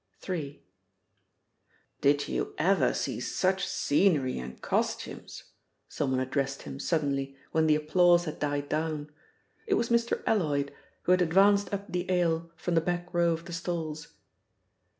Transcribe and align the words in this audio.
III. 0.27 0.65
"Did 2.01 2.27
you 2.27 2.55
ever 2.57 2.91
see 2.91 3.19
such 3.19 3.67
scenery 3.67 4.39
and 4.39 4.59
costumes?" 4.59 5.43
some 5.87 6.09
one 6.09 6.19
addressed 6.19 6.63
him 6.63 6.79
suddenly 6.79 7.37
when 7.51 7.67
the 7.67 7.75
applause 7.75 8.25
had 8.25 8.39
died 8.39 8.67
down. 8.67 9.11
It 9.67 9.75
was 9.75 9.89
Mr. 9.89 10.23
Alloyd, 10.25 10.73
who 11.03 11.11
had 11.11 11.21
advanced 11.21 11.71
up 11.71 11.91
the 11.91 12.09
aisle 12.11 12.49
from 12.55 12.73
the 12.73 12.81
back 12.81 13.13
row 13.13 13.31
of 13.31 13.45
the 13.45 13.53
stalls. 13.53 14.13